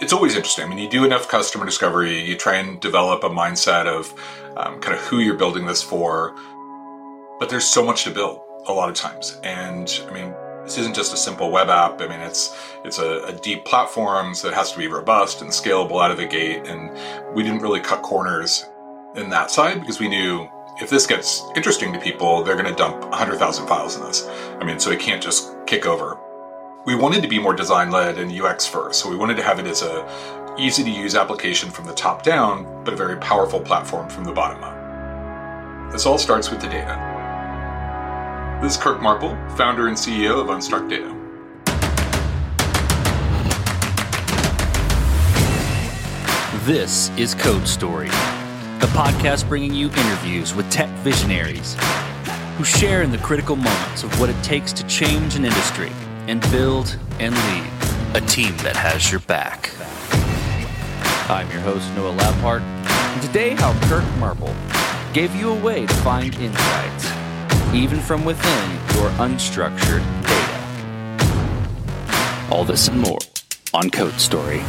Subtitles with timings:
[0.00, 0.64] it's always interesting.
[0.64, 4.12] I mean, you do enough customer discovery, you try and develop a mindset of
[4.56, 6.34] um, kind of who you're building this for,
[7.38, 9.38] but there's so much to build a lot of times.
[9.42, 12.00] And I mean, this isn't just a simple web app.
[12.00, 15.50] I mean, it's it's a, a deep platform, so it has to be robust and
[15.50, 16.66] scalable out of the gate.
[16.66, 16.90] And
[17.34, 18.66] we didn't really cut corners
[19.14, 20.48] in that side because we knew
[20.80, 24.28] if this gets interesting to people, they're going to dump 100,000 files in this.
[24.60, 26.18] I mean, so it can't just kick over.
[26.86, 29.00] We wanted to be more design led and UX first.
[29.00, 32.22] So we wanted to have it as a easy to use application from the top
[32.22, 35.90] down, but a very powerful platform from the bottom up.
[35.90, 36.94] This all starts with the data.
[38.62, 41.12] This is Kirk Marple, founder and CEO of Unstruk Data.
[46.66, 48.10] This is Code Story
[48.78, 51.74] the podcast bringing you interviews with tech visionaries
[52.58, 55.90] who share in the critical moments of what it takes to change an industry
[56.28, 57.70] and build and lead
[58.14, 59.70] a team that has your back.
[61.30, 64.54] I'm your host, Noah Labhart, and today, how Kirk Marple
[65.12, 67.10] gave you a way to find insights,
[67.74, 70.54] even from within your unstructured data.
[72.50, 73.18] All this and more
[73.74, 74.62] on Code Story.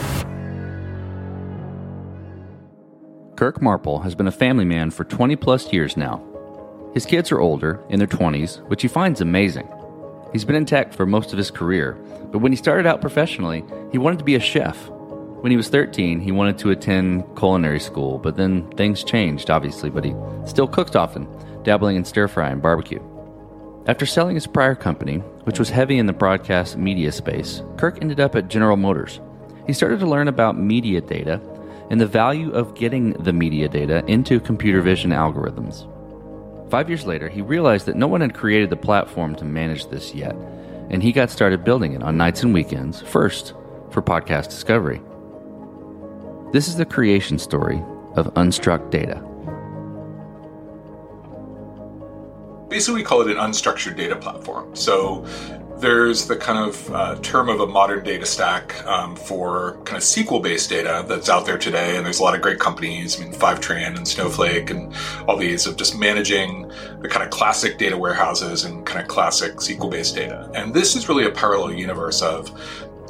[3.36, 6.23] Kirk Marple has been a family man for 20 plus years now.
[6.94, 9.67] His kids are older, in their 20s, which he finds amazing.
[10.31, 11.94] He's been in tech for most of his career,
[12.31, 14.89] but when he started out professionally, he wanted to be a chef.
[14.89, 19.89] When he was 13, he wanted to attend culinary school, but then things changed, obviously,
[19.89, 20.14] but he
[20.45, 21.28] still cooked often,
[21.64, 23.02] dabbling in stir fry and barbecue.
[23.88, 28.20] After selling his prior company, which was heavy in the broadcast media space, Kirk ended
[28.20, 29.22] up at General Motors.
[29.66, 31.39] He started to learn about media data
[31.89, 35.88] and the value of getting the media data into computer vision algorithms.
[36.69, 40.13] Five years later, he realized that no one had created the platform to manage this
[40.13, 40.35] yet,
[40.89, 43.53] and he got started building it on nights and weekends, first
[43.89, 45.01] for podcast discovery.
[46.51, 47.81] This is the creation story
[48.15, 49.23] of Unstruk Data.
[52.69, 54.75] Basically, we call it an unstructured data platform.
[54.75, 55.25] So
[55.80, 60.04] there's the kind of uh, term of a modern data stack um, for kind of
[60.04, 61.98] SQL based data that's out there today.
[61.98, 64.93] And there's a lot of great companies, I mean, Fivetran and Snowflake and
[65.27, 66.71] all these of just managing
[67.02, 70.49] the kind of classic data warehouses and kind of classic SQL based data.
[70.55, 72.52] And this is really a parallel universe of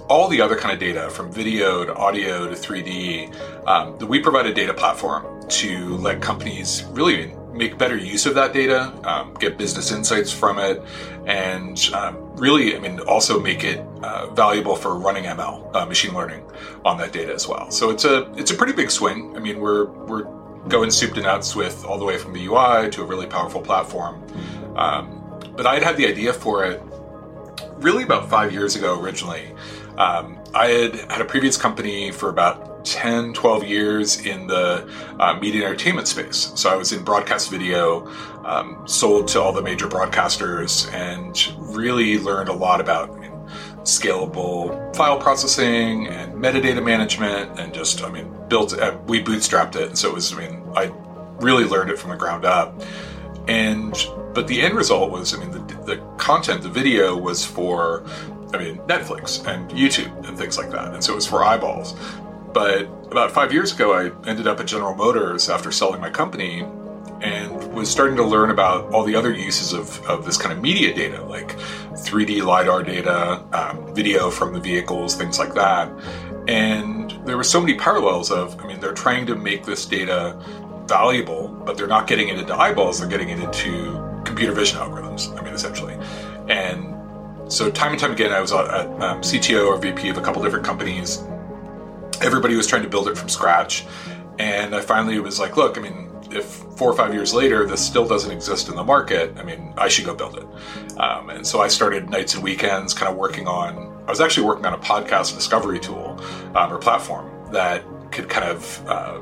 [0.10, 3.68] all the other kind of data from video to audio to 3D.
[3.68, 8.54] Um, we provide a data platform to let companies really make better use of that
[8.54, 10.82] data, um, get business insights from it,
[11.26, 16.14] and um, really, I mean, also make it uh, valuable for running ML, uh, machine
[16.14, 16.44] learning,
[16.86, 17.72] on that data as well.
[17.72, 19.36] So it's a it's a pretty big swing.
[19.36, 20.24] I mean, we're we're
[20.68, 23.62] going soup to nuts with all the way from the UI to a really powerful
[23.62, 24.24] platform.
[24.76, 25.24] Um,
[25.56, 26.82] but I had had the idea for it
[27.78, 29.54] really about five years ago originally.
[29.98, 34.90] Um, I had had a previous company for about 10, 12 years in the
[35.20, 36.52] uh, media entertainment space.
[36.56, 38.08] So I was in broadcast video,
[38.46, 41.36] um, sold to all the major broadcasters, and
[41.76, 43.18] really learned a lot about
[43.84, 49.90] scalable file processing and metadata management, and just, I mean, built, uh, we bootstrapped it.
[49.90, 50.92] And so it was, I mean, I
[51.40, 52.82] really learned it from the ground up.
[53.48, 53.94] And,
[54.34, 58.06] but the end result was, I mean, the, the content, the video was for
[58.54, 60.94] I mean, Netflix and YouTube and things like that.
[60.94, 61.96] And so it was for eyeballs.
[62.54, 66.66] But about five years ago, I ended up at General Motors after selling my company
[67.22, 70.62] and was starting to learn about all the other uses of, of this kind of
[70.62, 71.58] media data, like
[71.94, 75.92] 3D LiDAR data, um, video from the vehicles, things like that.
[76.48, 80.40] And there were so many parallels of, I mean, they're trying to make this data
[80.86, 85.38] valuable, but they're not getting it into eyeballs, they're getting it into computer vision algorithms,
[85.38, 85.98] I mean, essentially.
[86.48, 86.94] And
[87.52, 90.44] so, time and time again, I was a, um, CTO or VP of a couple
[90.44, 91.24] different companies
[92.22, 93.86] everybody was trying to build it from scratch.
[94.40, 97.86] And I finally was like, look, I mean, if four or five years later this
[97.86, 101.00] still doesn't exist in the market, I mean, I should go build it.
[101.00, 104.48] Um, and so I started nights and weekends kind of working on, I was actually
[104.48, 106.20] working on a podcast discovery tool
[106.56, 109.22] um, or platform that could kind of uh,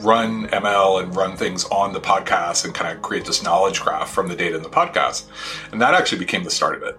[0.00, 4.10] run ML and run things on the podcast and kind of create this knowledge graph
[4.10, 5.26] from the data in the podcast.
[5.72, 6.98] And that actually became the start of it.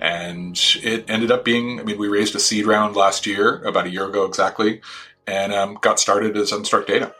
[0.00, 3.86] And it ended up being, I mean, we raised a seed round last year, about
[3.86, 4.80] a year ago exactly,
[5.26, 7.14] and um, got started as Unstruk Data.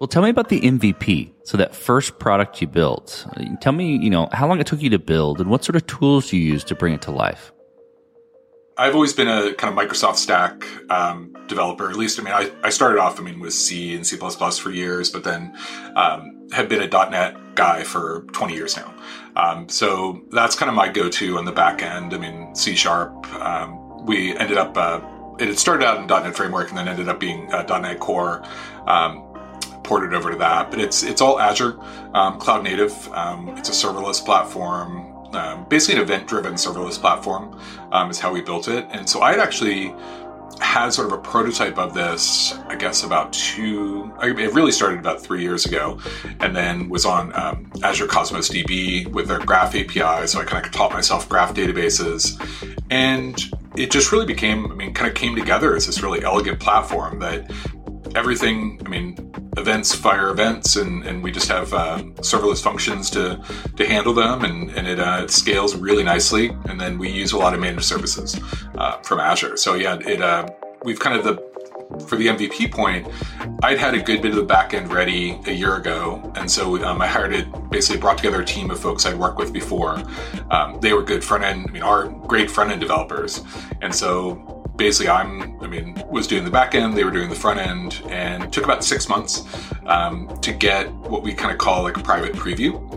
[0.00, 1.30] Well, tell me about the MVP.
[1.44, 3.24] So that first product you built.
[3.60, 5.86] Tell me, you know, how long it took you to build and what sort of
[5.86, 7.52] tools you used to bring it to life.
[8.76, 11.88] I've always been a kind of Microsoft stack um, developer.
[11.88, 14.70] At least, I mean, I, I started off, I mean, with C and C++ for
[14.70, 15.56] years, but then
[15.94, 18.94] um, have been a .NET guy for 20 years now.
[19.36, 22.14] Um, so that's kind of my go-to on the back end.
[22.14, 23.26] I mean, C Sharp.
[23.34, 25.00] Um, we ended up uh,
[25.38, 28.44] it had started out in .NET Framework and then ended up being uh, .NET Core.
[28.86, 29.28] Um,
[29.84, 31.76] ported over to that, but it's it's all Azure,
[32.14, 32.92] um, cloud native.
[33.12, 35.08] Um, it's a serverless platform.
[35.34, 37.58] Um, basically, an event-driven serverless platform
[38.10, 38.86] is how we built it.
[38.90, 39.94] And so I had actually
[40.60, 44.12] had sort of a prototype of this, I guess, about two.
[44.22, 45.98] It really started about three years ago,
[46.40, 50.26] and then was on um, Azure Cosmos DB with their Graph API.
[50.26, 52.40] So I kind of taught myself Graph databases,
[52.90, 53.42] and
[53.76, 54.70] it just really became.
[54.70, 57.50] I mean, kind of came together as this really elegant platform that
[58.14, 58.80] everything.
[58.84, 63.42] I mean, events fire events, and, and we just have uh, serverless functions to
[63.76, 66.50] to handle them, and, and it, uh, it, scales really nicely.
[66.66, 68.38] And then we use a lot of managed services
[68.76, 69.56] uh, from Azure.
[69.56, 70.48] So yeah, it uh,
[70.84, 71.52] we've kind of the
[72.06, 73.06] for the MVP point,
[73.62, 76.82] I'd had a good bit of the back end ready a year ago, and so
[76.84, 77.46] um, I hired it.
[77.70, 80.02] Basically, brought together a team of folks I'd worked with before.
[80.50, 83.42] Um, they were good front end, I mean, are great front end developers,
[83.80, 87.36] and so basically I'm, I mean, was doing the back end, they were doing the
[87.36, 89.44] front end, and it took about six months
[89.86, 92.88] um, to get what we kind of call like a private preview.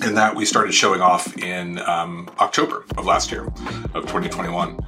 [0.00, 3.46] And that we started showing off in um, October of last year,
[3.94, 4.78] of 2021.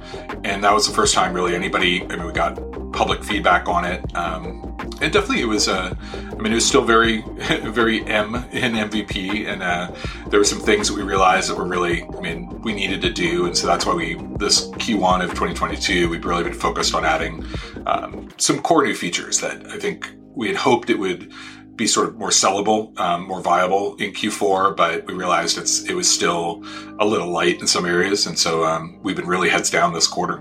[0.45, 2.55] And that was the first time really anybody, I mean, we got
[2.93, 4.15] public feedback on it.
[4.15, 4.70] Um,
[5.01, 7.21] and definitely it was uh, i mean it was still very
[7.71, 9.91] very m in mvp and uh,
[10.27, 13.11] there were some things that we realized that were really i mean we needed to
[13.11, 17.03] do and so that's why we this q1 of 2022 we've really been focused on
[17.03, 17.45] adding
[17.85, 21.31] um, some core new features that i think we had hoped it would
[21.75, 25.93] be sort of more sellable, um, more viable in Q4, but we realized it's it
[25.93, 26.63] was still
[26.99, 30.05] a little light in some areas, and so um, we've been really heads down this
[30.05, 30.39] quarter.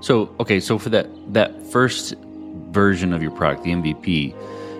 [0.00, 2.14] So okay, so for that that first
[2.70, 4.34] version of your product, the MVP,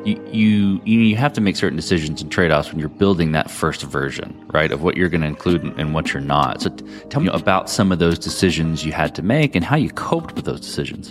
[0.07, 3.51] you you you have to make certain decisions and trade offs when you're building that
[3.51, 4.71] first version, right?
[4.71, 6.63] Of what you're going to include and what you're not.
[6.63, 9.77] So t- tell me about some of those decisions you had to make and how
[9.77, 11.11] you coped with those decisions.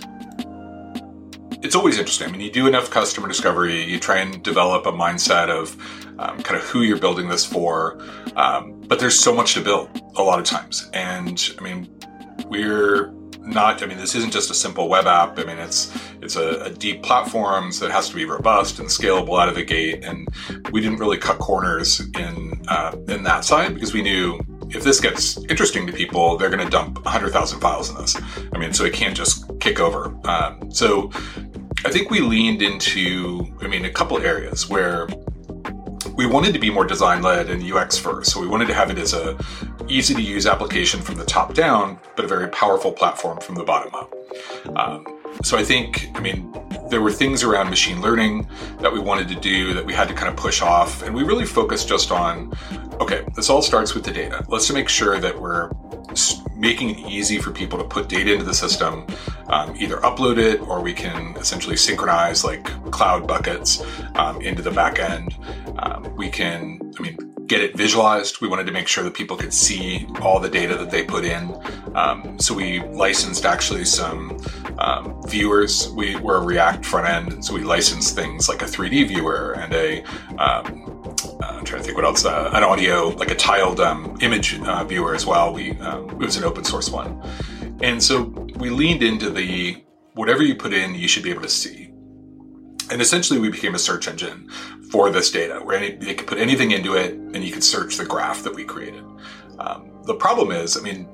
[1.62, 2.28] It's always interesting.
[2.28, 5.76] I mean, you do enough customer discovery, you try and develop a mindset of
[6.18, 7.98] um, kind of who you're building this for.
[8.36, 11.88] Um, but there's so much to build a lot of times, and I mean,
[12.46, 13.15] we're
[13.46, 15.38] not i mean this isn't just a simple web app.
[15.38, 18.88] I mean it's it's a, a, deep platform so it has to be robust and
[18.88, 20.04] scalable out of the gate.
[20.04, 20.28] And
[20.72, 24.40] we didn't really cut corners in uh, in that side because we knew
[24.70, 28.16] if this gets interesting to people they're going to dump 100000 files in this.
[28.52, 30.14] I mean so it can't just kick over.
[30.28, 31.10] Um, so
[31.84, 35.06] i think we leaned into i mean a couple areas where
[36.16, 38.32] we wanted to be more design led and UX first.
[38.32, 39.38] So we wanted to have it as a
[39.88, 43.62] easy to use application from the top down, but a very powerful platform from the
[43.62, 44.12] bottom up.
[44.76, 45.06] Um,
[45.44, 46.52] so I think, I mean,
[46.90, 48.48] there were things around machine learning
[48.80, 51.02] that we wanted to do that we had to kind of push off.
[51.02, 52.52] And we really focused just on,
[53.00, 54.44] okay, this all starts with the data.
[54.48, 55.70] Let's make sure that we're
[56.56, 59.06] making it easy for people to put data into the system,
[59.48, 63.82] um, either upload it or we can essentially synchronize like cloud buckets
[64.14, 65.36] um, into the back end.
[65.78, 68.40] Um, we can, I mean, get it visualized.
[68.40, 71.24] We wanted to make sure that people could see all the data that they put
[71.24, 71.54] in.
[71.94, 74.38] Um, so we licensed actually some
[74.78, 75.90] um, viewers.
[75.90, 79.72] We were a React front end, so we licensed things like a 3D viewer and
[79.72, 80.02] a
[80.38, 80.96] um,
[81.40, 82.24] uh, I'm trying to think what else.
[82.24, 85.52] Uh, an audio, like a tiled um, image uh, viewer as well.
[85.52, 87.22] We um, it was an open source one,
[87.82, 88.22] and so
[88.56, 89.82] we leaned into the
[90.14, 91.92] whatever you put in, you should be able to see.
[92.90, 94.48] And essentially, we became a search engine
[94.90, 97.96] for this data, where any, they could put anything into it, and you could search
[97.96, 99.04] the graph that we created.
[99.58, 101.08] Um, the problem is, I mean,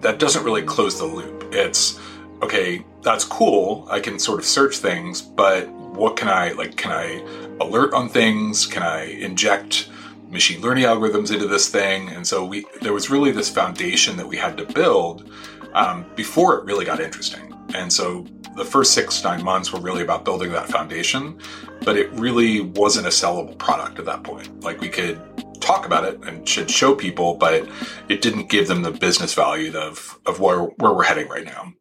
[0.00, 1.52] that doesn't really close the loop.
[1.52, 1.98] It's
[2.42, 3.86] okay, that's cool.
[3.90, 6.76] I can sort of search things, but what can I like?
[6.76, 7.24] Can I
[7.60, 8.66] alert on things?
[8.66, 9.90] Can I inject
[10.28, 12.08] machine learning algorithms into this thing?
[12.10, 15.30] And so we there was really this foundation that we had to build
[15.74, 17.52] um, before it really got interesting.
[17.74, 18.26] And so
[18.58, 21.40] the first six nine months were really about building that foundation,
[21.84, 24.62] but it really wasn't a sellable product at that point.
[24.62, 25.20] Like we could
[25.60, 27.68] talk about it and should show people, but
[28.08, 31.72] it didn't give them the business value of of where where we're heading right now.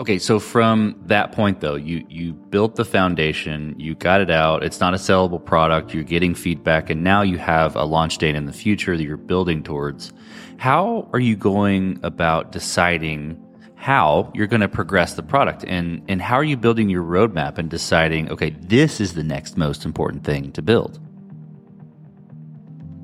[0.00, 4.64] Okay, so from that point though, you you built the foundation, you got it out.
[4.64, 5.92] It's not a sellable product.
[5.92, 9.18] You're getting feedback, and now you have a launch date in the future that you're
[9.18, 10.12] building towards.
[10.56, 13.38] How are you going about deciding
[13.80, 17.56] how you're going to progress the product, and and how are you building your roadmap
[17.56, 21.00] and deciding, okay, this is the next most important thing to build?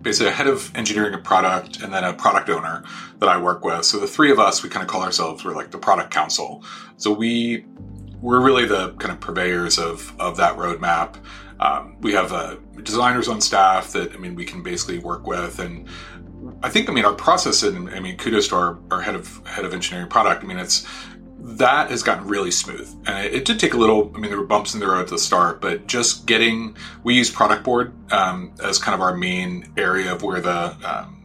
[0.06, 2.85] basically a head of engineering a product and then a product owner
[3.18, 3.85] that I work with.
[3.85, 6.62] So the three of us, we kind of call ourselves, we're like the product council.
[6.97, 7.66] So we,
[8.21, 11.16] we're really the kind of purveyors of, of that roadmap.
[11.59, 12.54] Um, we have uh,
[12.85, 15.88] designers on staff that, I mean, we can basically work with and
[16.62, 19.46] I think I mean our process and I mean kudos to our, our head of
[19.46, 20.42] head of engineering product.
[20.42, 20.86] I mean it's
[21.46, 22.92] that has gotten really smooth.
[23.06, 25.02] And it, it, did take a little, I mean, there were bumps in the road
[25.02, 29.16] at the start, but just getting, we use product board um, as kind of our
[29.16, 31.25] main area of where the, um,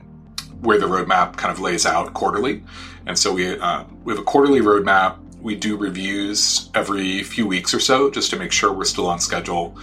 [0.61, 2.63] where the roadmap kind of lays out quarterly.
[3.07, 5.17] And so we, uh, we have a quarterly roadmap.
[5.41, 9.19] We do reviews every few weeks or so just to make sure we're still on
[9.19, 9.75] schedule.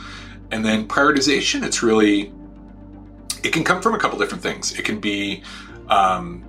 [0.52, 2.32] And then prioritization, it's really,
[3.42, 4.78] it can come from a couple different things.
[4.78, 5.42] It can be,
[5.88, 6.44] um,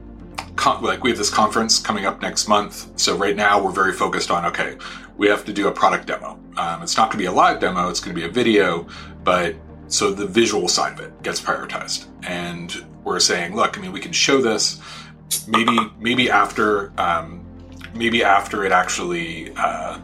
[0.55, 2.99] con- like we have this conference coming up next month.
[2.99, 4.77] So right now we're very focused on okay,
[5.17, 6.39] we have to do a product demo.
[6.57, 8.87] Um, it's not going to be a live demo; it's going to be a video,
[9.23, 9.55] but
[9.87, 12.05] so the visual side of it gets prioritized.
[12.23, 14.79] And we're saying, look, I mean, we can show this.
[15.47, 17.45] Maybe maybe after um,
[17.93, 19.99] maybe after it actually uh,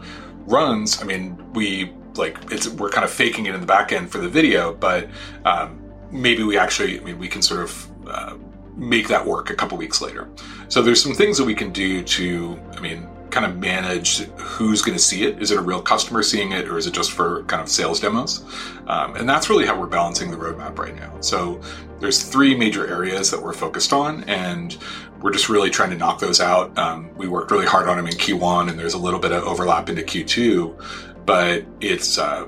[0.46, 1.02] runs.
[1.02, 4.20] I mean, we like it's we're kind of faking it in the back end for
[4.20, 5.08] the video, but
[5.44, 8.36] um, maybe we actually I mean we can sort of uh,
[8.76, 10.28] make that work a couple weeks later.
[10.68, 14.82] So there's some things that we can do to, I mean, kind of manage who's
[14.82, 15.42] going to see it.
[15.42, 18.00] Is it a real customer seeing it, or is it just for kind of sales
[18.00, 18.46] demos?
[18.88, 21.14] Um, and that's really how we're balancing the roadmap right now.
[21.20, 21.60] So
[22.00, 24.78] there's three major areas that we're focused on, and
[25.22, 26.78] we're just really trying to knock those out.
[26.78, 29.44] Um, we worked really hard on them in Q1, and there's a little bit of
[29.44, 32.48] overlap into Q2, but it's uh,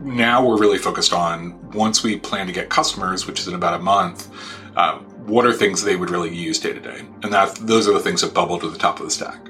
[0.00, 3.74] now we're really focused on once we plan to get customers, which is in about
[3.74, 4.28] a month.
[4.76, 7.92] Um, what are things they would really use day to day, and that those are
[7.92, 9.40] the things that bubble to the top of the stack.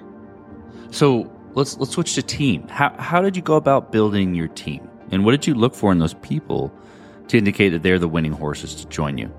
[0.90, 2.66] So let's let's switch to team.
[2.68, 5.92] How how did you go about building your team, and what did you look for
[5.92, 6.72] in those people
[7.28, 9.32] to indicate that they're the winning horses to join you?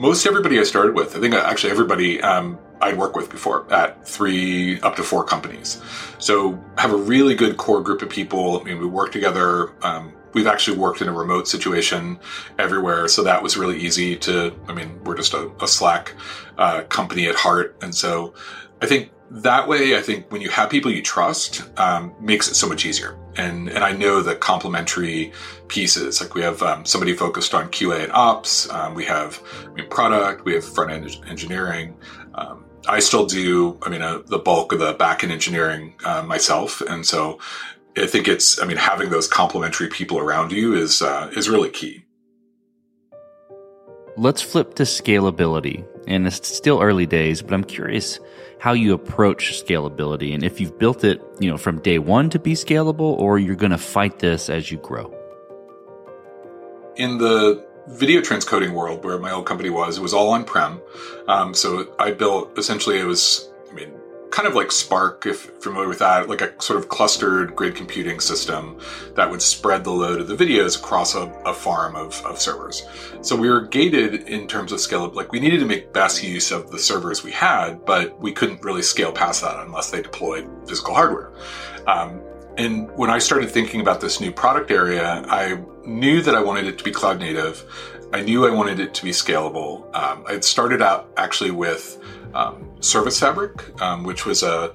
[0.00, 3.70] Most everybody I started with, I think uh, actually everybody um, I'd worked with before
[3.70, 5.82] at three up to four companies.
[6.16, 8.58] So have a really good core group of people.
[8.58, 9.72] I mean, we work together.
[9.84, 12.18] Um, we've actually worked in a remote situation
[12.58, 13.08] everywhere.
[13.08, 16.14] So that was really easy to, I mean, we're just a, a Slack
[16.56, 17.76] uh, company at heart.
[17.82, 18.32] And so
[18.80, 22.54] I think that way, I think when you have people you trust, um, makes it
[22.54, 23.16] so much easier.
[23.36, 25.32] And, and I know the complementary
[25.68, 28.68] pieces, like we have um, somebody focused on QA and ops.
[28.70, 31.96] Um, we have I mean, product, we have front end engineering.
[32.34, 36.24] Um, I still do, I mean, uh, the bulk of the back end engineering uh,
[36.24, 36.80] myself.
[36.80, 37.38] And so
[37.96, 41.70] I think it's, I mean, having those complementary people around you is, uh, is really
[41.70, 42.04] key.
[44.16, 45.86] Let's flip to scalability.
[46.08, 48.18] And it's still early days, but I'm curious
[48.60, 52.38] how you approach scalability and if you've built it, you know, from day one to
[52.38, 55.12] be scalable or you're going to fight this as you grow.
[56.96, 60.80] In the video transcoding world where my old company was, it was all on prem.
[61.26, 63.92] Um, so I built essentially it was, I mean,
[64.40, 68.18] kind of like Spark, if familiar with that, like a sort of clustered grid computing
[68.20, 68.80] system
[69.14, 72.86] that would spread the load of the videos across a, a farm of, of, servers.
[73.20, 75.08] So we were gated in terms of scale.
[75.08, 78.64] Like we needed to make best use of the servers we had, but we couldn't
[78.64, 81.32] really scale past that unless they deployed physical hardware.
[81.86, 82.22] Um,
[82.56, 86.66] and when I started thinking about this new product area, I knew that I wanted
[86.66, 87.62] it to be cloud native.
[88.12, 89.94] I knew I wanted it to be scalable.
[89.94, 92.02] Um, started out actually with
[92.34, 94.72] um, Service Fabric, um, which was a,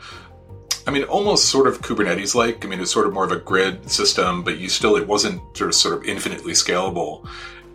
[0.87, 2.63] I mean, almost sort of Kubernetes like.
[2.63, 5.41] I mean, it's sort of more of a grid system, but you still, it wasn't
[5.57, 7.27] sort of, sort of infinitely scalable.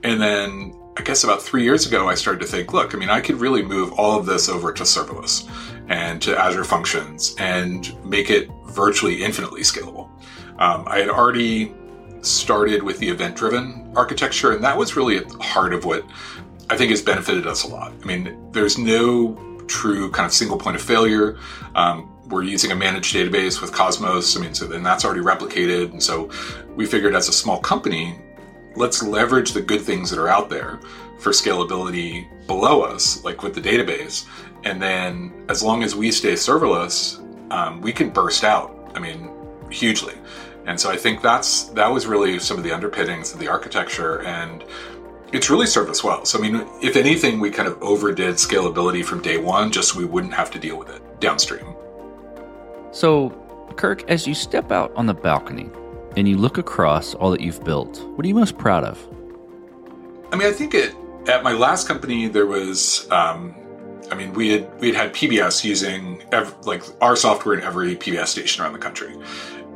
[0.03, 3.11] And then I guess about three years ago, I started to think, look, I mean,
[3.11, 5.49] I could really move all of this over to serverless
[5.89, 10.09] and to Azure Functions and make it virtually infinitely scalable.
[10.59, 11.75] Um, I had already
[12.23, 16.05] started with the event driven architecture, and that was really at the heart of what
[16.69, 17.93] I think has benefited us a lot.
[18.03, 19.35] I mean, there's no
[19.67, 21.39] true kind of single point of failure.
[21.75, 24.37] Um, we're using a managed database with Cosmos.
[24.37, 25.91] I mean, so then that's already replicated.
[25.91, 26.31] And so
[26.77, 28.21] we figured as a small company,
[28.77, 30.79] let's leverage the good things that are out there
[31.19, 34.27] for scalability below us, like with the database.
[34.65, 37.19] And then as long as we stay serverless,
[37.53, 38.93] um, we can burst out.
[38.95, 39.31] I mean,
[39.71, 40.15] hugely.
[40.67, 44.23] And so I think that's that was really some of the underpinnings of the architecture
[44.23, 44.65] and
[45.33, 46.25] it's really served us well.
[46.25, 49.99] So, I mean, if anything, we kind of overdid scalability from day one just so
[49.99, 51.77] we wouldn't have to deal with it downstream.
[52.91, 53.31] So,
[53.77, 55.71] Kirk, as you step out on the balcony
[56.17, 58.99] and you look across all that you've built, what are you most proud of?
[60.33, 60.95] I mean, I think it,
[61.29, 63.55] at my last company, there was, um,
[64.11, 67.95] I mean, we had we had had PBS using every, like our software in every
[67.95, 69.17] PBS station around the country,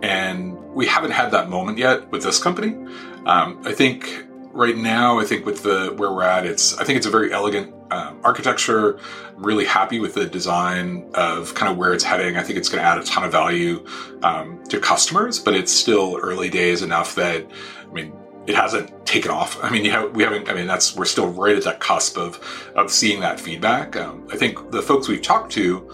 [0.05, 2.77] and we haven't had that moment yet with this company.
[3.25, 6.99] Um, I think right now, I think with the where we're at, it's I think
[6.99, 8.99] it's a very elegant um, architecture.
[9.35, 12.37] I'm really happy with the design of kind of where it's heading.
[12.37, 13.87] I think it's going to add a ton of value
[14.23, 17.47] um, to customers, but it's still early days enough that
[17.89, 18.13] I mean
[18.47, 19.59] it hasn't taken off.
[19.65, 20.51] I mean, have, we haven't.
[20.51, 22.39] I mean, that's we're still right at that cusp of
[22.77, 23.97] of seeing that feedback.
[23.97, 25.91] Um, I think the folks we've talked to,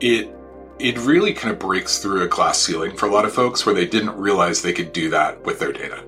[0.00, 0.32] it
[0.80, 3.74] it really kind of breaks through a glass ceiling for a lot of folks where
[3.74, 6.04] they didn't realize they could do that with their data,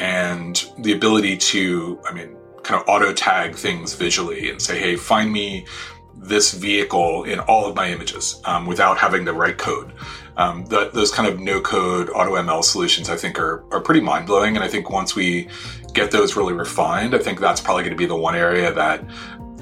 [0.00, 4.96] and the ability to, I mean, kind of auto tag things visually and say, hey,
[4.96, 5.66] find me
[6.14, 9.92] this vehicle in all of my images um, without having to write code.
[10.36, 14.26] Um, those kind of no code auto ML solutions, I think, are, are pretty mind
[14.26, 14.54] blowing.
[14.54, 15.48] And I think once we
[15.94, 19.02] get those really refined, I think that's probably going to be the one area that,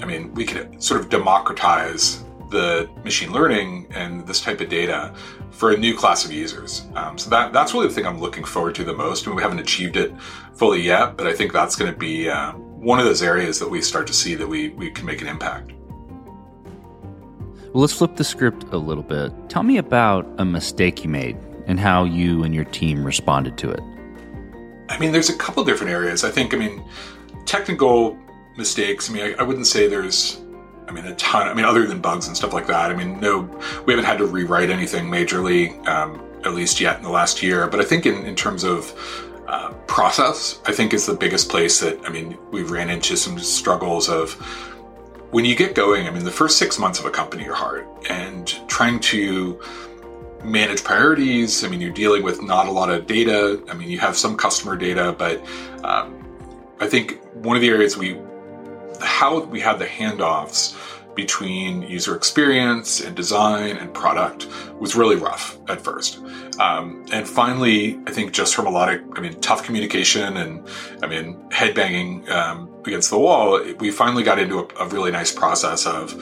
[0.00, 5.14] I mean, we could sort of democratize the machine learning and this type of data
[5.50, 6.86] for a new class of users.
[6.94, 9.26] Um, so that that's really the thing I'm looking forward to the most.
[9.26, 10.12] I mean, we haven't achieved it
[10.54, 13.68] fully yet, but I think that's going to be uh, one of those areas that
[13.68, 15.72] we start to see that we we can make an impact.
[17.72, 19.32] Well, let's flip the script a little bit.
[19.48, 21.36] Tell me about a mistake you made
[21.66, 23.80] and how you and your team responded to it.
[24.88, 26.24] I mean, there's a couple different areas.
[26.24, 26.82] I think, I mean,
[27.44, 28.16] technical
[28.56, 29.10] mistakes.
[29.10, 30.40] I mean, I, I wouldn't say there's,
[30.88, 31.48] I mean, a ton.
[31.48, 32.90] I mean, other than bugs and stuff like that.
[32.90, 33.40] I mean, no,
[33.84, 37.66] we haven't had to rewrite anything majorly, um, at least yet in the last year.
[37.66, 38.94] But I think in, in terms of
[39.48, 43.38] uh, process, I think is the biggest place that, I mean, we've ran into some
[43.38, 44.34] struggles of,
[45.32, 47.86] when you get going, I mean, the first six months of a company are hard,
[48.08, 49.60] and trying to
[50.44, 51.64] manage priorities.
[51.64, 53.60] I mean, you're dealing with not a lot of data.
[53.68, 55.44] I mean, you have some customer data, but
[55.82, 56.24] um,
[56.78, 58.14] I think one of the areas we,
[59.00, 60.76] how we had the handoffs
[61.14, 64.46] between user experience and design and product
[64.78, 66.18] was really rough at first.
[66.60, 70.68] Um, and finally, I think just from a lot of, I mean, tough communication and,
[71.02, 75.32] I mean, headbanging um, against the wall, we finally got into a, a really nice
[75.32, 76.14] process of,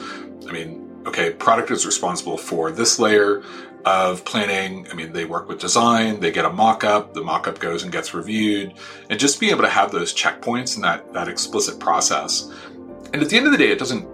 [0.47, 3.43] I mean, okay, product is responsible for this layer
[3.85, 4.87] of planning.
[4.91, 8.13] I mean, they work with design, they get a mock-up, the mock-up goes and gets
[8.13, 8.73] reviewed,
[9.09, 12.51] and just being able to have those checkpoints and that that explicit process.
[13.13, 14.07] And at the end of the day, it doesn't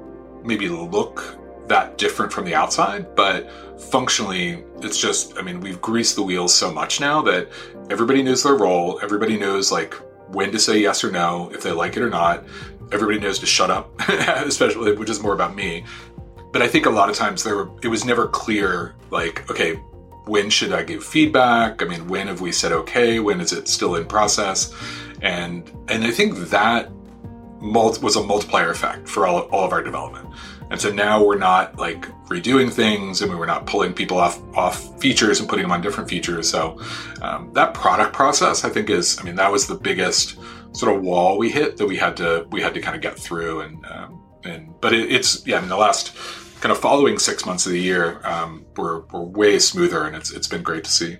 [0.44, 6.16] maybe look that different from the outside, but functionally, it's just, I mean, we've greased
[6.16, 7.48] the wheels so much now that
[7.90, 9.96] everybody knows their role, everybody knows like
[10.34, 12.44] when to say yes or no, if they like it or not.
[12.92, 15.86] Everybody knows to shut up, especially, which is more about me.
[16.52, 19.74] But I think a lot of times there were, it was never clear, like, okay,
[20.26, 21.82] when should I give feedback?
[21.82, 23.20] I mean, when have we said okay?
[23.20, 24.74] When is it still in process?
[25.22, 26.90] And and I think that
[27.62, 30.28] was a multiplier effect for all, all of our development.
[30.72, 35.00] And so now we're not like redoing things and we're not pulling people off, off
[35.02, 36.50] features and putting them on different features.
[36.50, 36.82] So
[37.22, 40.38] um, that product process, I think is, I mean, that was the biggest
[40.72, 43.20] sort of wall we hit that we had to, we had to kind of get
[43.20, 43.62] through.
[43.62, 46.16] And, um, and, but it, it's, yeah, I mean, the last
[46.62, 50.32] kind of following six months of the year, um, we're, we're way smoother and it's,
[50.32, 51.18] it's been great to see.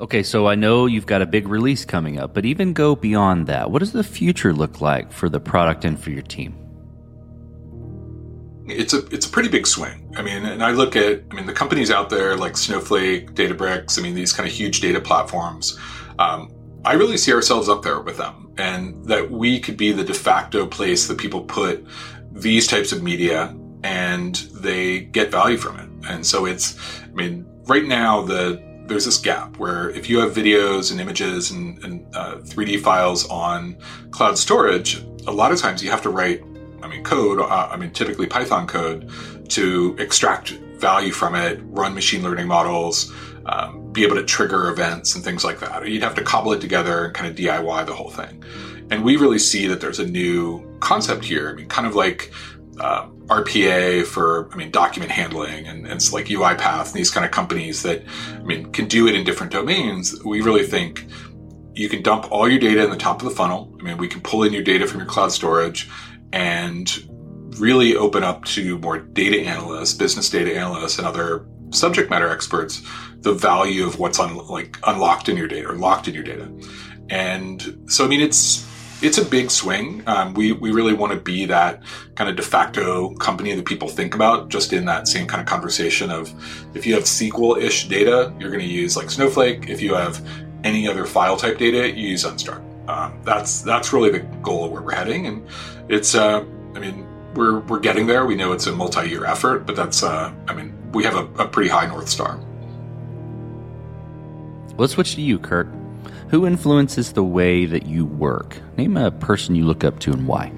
[0.00, 3.46] Okay, so I know you've got a big release coming up, but even go beyond
[3.48, 3.70] that.
[3.70, 6.56] What does the future look like for the product and for your team?
[8.66, 10.14] It's a it's a pretty big swing.
[10.16, 13.98] I mean, and I look at I mean the companies out there like Snowflake, Databricks.
[13.98, 15.76] I mean these kind of huge data platforms.
[16.18, 16.52] Um,
[16.84, 20.14] I really see ourselves up there with them, and that we could be the de
[20.14, 21.84] facto place that people put
[22.32, 25.88] these types of media, and they get value from it.
[26.08, 30.34] And so it's, I mean, right now the there's this gap where if you have
[30.34, 33.78] videos and images and, and uh, 3D files on
[34.10, 36.42] cloud storage, a lot of times you have to write,
[36.82, 39.08] I mean, code, uh, I mean, typically Python code
[39.50, 43.12] to extract value from it, run machine learning models,
[43.46, 45.86] um, be able to trigger events and things like that.
[45.86, 48.42] You'd have to cobble it together and kind of DIY the whole thing.
[48.90, 51.50] And we really see that there's a new concept here.
[51.50, 52.32] I mean, kind of like
[52.80, 57.24] uh, RPA for, I mean, document handling and, and it's like UiPath and these kind
[57.24, 58.02] of companies that,
[58.34, 60.22] I mean, can do it in different domains.
[60.24, 61.06] We really think
[61.74, 63.74] you can dump all your data in the top of the funnel.
[63.78, 65.88] I mean, we can pull in your data from your cloud storage
[66.32, 66.90] and
[67.58, 72.82] really open up to more data analysts, business data analysts, and other subject matter experts
[73.20, 76.50] the value of what's un- like unlocked in your data or locked in your data.
[77.10, 78.66] And so, I mean, it's
[79.02, 80.02] it's a big swing.
[80.06, 81.82] Um, we we really want to be that
[82.14, 84.48] kind of de facto company that people think about.
[84.48, 86.32] Just in that same kind of conversation of
[86.74, 89.68] if you have SQL-ish data, you're going to use like Snowflake.
[89.68, 90.26] If you have
[90.64, 92.62] any other file type data, you use Unstruk.
[92.88, 95.46] Um, that's that's really the goal where we're heading, and
[95.88, 96.14] it's.
[96.14, 98.26] Uh, I mean, we're we're getting there.
[98.26, 100.02] We know it's a multi-year effort, but that's.
[100.02, 102.40] Uh, I mean, we have a, a pretty high north star.
[104.76, 105.68] Let's switch to you, Kirk.
[106.30, 108.56] Who influences the way that you work?
[108.76, 110.52] Name a person you look up to and why.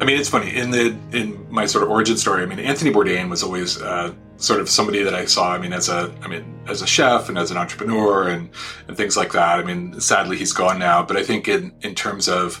[0.00, 2.42] I mean, it's funny in the in my sort of origin story.
[2.42, 5.52] I mean, Anthony Bourdain was always uh, sort of somebody that I saw.
[5.52, 8.50] I mean, as a, I mean, as a chef and as an entrepreneur and
[8.88, 9.60] and things like that.
[9.60, 12.60] I mean, sadly he's gone now, but I think in in terms of,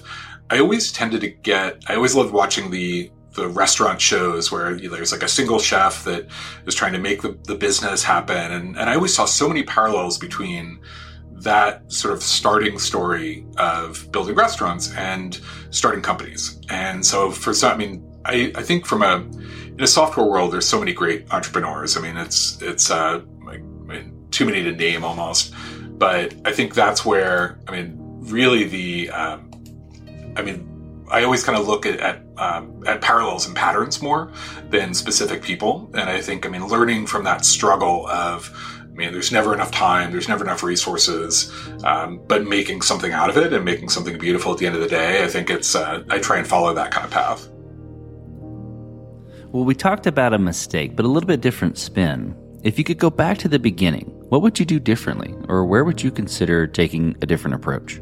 [0.50, 1.82] I always tended to get.
[1.88, 5.58] I always loved watching the the restaurant shows where you know, there's like a single
[5.58, 6.28] chef that
[6.66, 9.64] is trying to make the, the business happen, and and I always saw so many
[9.64, 10.78] parallels between
[11.42, 16.60] that sort of starting story of building restaurants and starting companies.
[16.68, 19.16] And so for some, I mean, I, I think from a
[19.78, 21.96] in a software world, there's so many great entrepreneurs.
[21.96, 23.62] I mean, it's it's uh, like,
[24.30, 25.54] too many to name almost,
[25.98, 29.50] but I think that's where I mean, really the um,
[30.36, 34.32] I mean, I always kind of look at at, um, at parallels and patterns more
[34.68, 39.12] than specific people, and I think I mean, learning from that struggle of I mean,
[39.12, 41.52] there's never enough time, there's never enough resources,
[41.84, 44.82] um, but making something out of it and making something beautiful at the end of
[44.82, 47.48] the day, I think it's, uh, I try and follow that kind of path.
[49.52, 52.36] Well, we talked about a mistake, but a little bit different spin.
[52.64, 55.32] If you could go back to the beginning, what would you do differently?
[55.48, 58.00] Or where would you consider taking a different approach?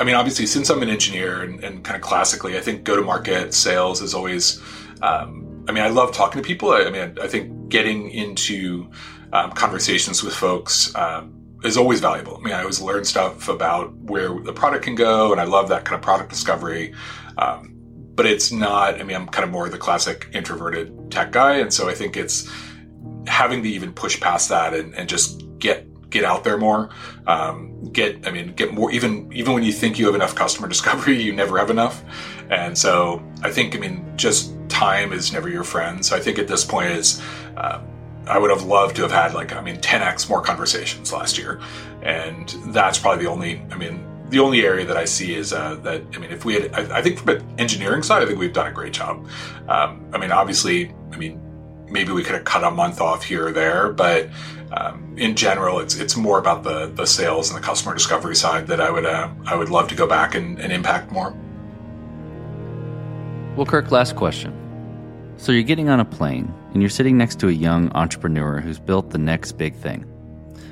[0.00, 2.96] I mean, obviously, since I'm an engineer and, and kind of classically, I think go
[2.96, 4.60] to market sales is always,
[5.02, 6.70] um, I mean, I love talking to people.
[6.70, 8.90] I, I mean, I think getting into
[9.32, 12.36] um, conversations with folks um, is always valuable.
[12.36, 15.68] I mean, I always learn stuff about where the product can go, and I love
[15.68, 16.94] that kind of product discovery.
[17.38, 17.74] Um,
[18.14, 21.56] but it's not, I mean, I'm kind of more the classic introverted tech guy.
[21.56, 22.48] And so I think it's
[23.26, 26.90] having to even push past that and, and just get, get out there more.
[27.26, 30.68] Um, get, I mean, get more, even, even when you think you have enough customer
[30.74, 32.04] discovery, you never have enough.
[32.50, 36.04] And so I think, I mean, just time is never your friend.
[36.04, 37.22] So I think at this point is,
[37.56, 37.80] uh,
[38.26, 41.60] I would have loved to have had like, I mean, 10x more conversations last year.
[42.02, 45.76] And that's probably the only, I mean, the only area that I see is uh,
[45.76, 48.38] that I mean, if we had, I, I, think from an engineering side, I think
[48.38, 49.28] we've done a great job.
[49.68, 51.40] Um, I mean, obviously, I mean,
[51.88, 54.28] maybe we could have cut a month off here or there, but
[54.72, 58.66] um, in general, it's it's more about the the sales and the customer discovery side
[58.66, 61.32] that I would uh, I would love to go back and, and impact more.
[63.56, 64.63] Well, Kirk, last question.
[65.44, 68.78] So you're getting on a plane and you're sitting next to a young entrepreneur who's
[68.78, 70.10] built the next big thing.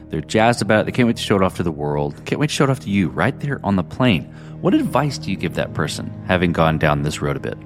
[0.08, 0.87] They're jazzed about it.
[0.87, 2.18] They can't wait to show it off to the world.
[2.24, 4.24] Can't wait to show it off to you right there on the plane.
[4.62, 7.58] What advice do you give that person, having gone down this road a bit?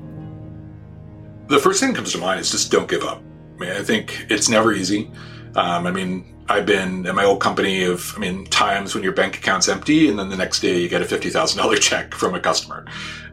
[1.46, 3.22] The first thing that comes to mind is just don't give up.
[3.54, 5.08] I mean, I think it's never easy.
[5.54, 9.12] Um, I mean, I've been in my old company of, I mean, times when your
[9.12, 12.40] bank account's empty and then the next day you get a $50,000 check from a
[12.40, 12.84] customer.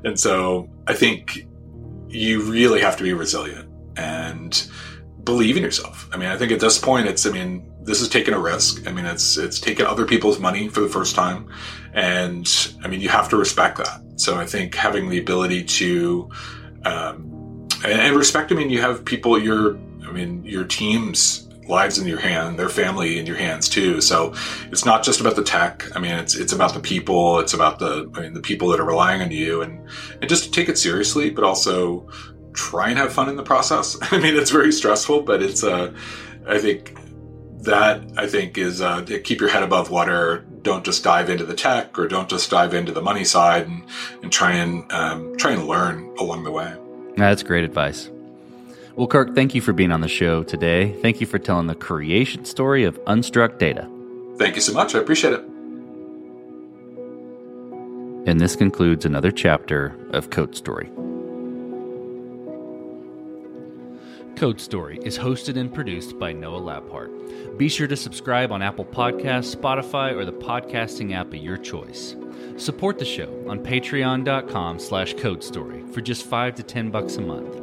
[0.04, 1.48] And so I think
[2.14, 4.68] you really have to be resilient and
[5.24, 6.08] believe in yourself.
[6.12, 8.88] I mean, I think at this point, it's, I mean, this is taking a risk.
[8.88, 11.50] I mean, it's it's taking other people's money for the first time,
[11.94, 12.50] and
[12.84, 14.02] I mean, you have to respect that.
[14.16, 16.30] So I think having the ability to
[16.86, 18.52] um, and, and respect.
[18.52, 19.76] I mean, you have people your
[20.08, 24.02] I mean your teams lives in your hand, their family in your hands too.
[24.02, 24.34] So
[24.72, 25.86] it's not just about the tech.
[25.96, 27.40] I mean, it's it's about the people.
[27.40, 29.88] It's about the I mean the people that are relying on you, and
[30.22, 32.08] and just take it seriously, but also
[32.54, 33.98] try and have fun in the process.
[34.12, 35.94] I mean, it's very stressful, but it's uh,
[36.48, 36.98] I think
[37.64, 40.46] that I think is uh, keep your head above water.
[40.62, 43.84] Don't just dive into the tech or don't just dive into the money side and,
[44.22, 46.74] and try and um, try and learn along the way.
[47.18, 48.10] That's great advice.
[48.96, 50.94] Well, Kirk, thank you for being on the show today.
[51.02, 53.90] Thank you for telling the creation story of Unstruk Data.
[54.38, 54.94] Thank you so much.
[54.94, 55.44] I appreciate it.
[58.26, 60.92] And this concludes another chapter of Code Story.
[64.36, 67.58] Code Story is hosted and produced by Noah Labhart.
[67.58, 72.16] Be sure to subscribe on Apple Podcasts, Spotify, or the podcasting app of your choice.
[72.58, 77.63] Support the show on patreon.com slash codestory for just 5 to 10 bucks a month.